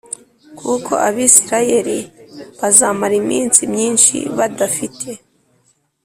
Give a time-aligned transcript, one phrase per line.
[0.59, 1.97] Kuko Abisirayeli
[2.59, 5.09] bazamara iminsi myinshi badafite